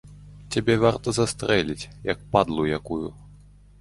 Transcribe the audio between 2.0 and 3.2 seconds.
як падлу якую!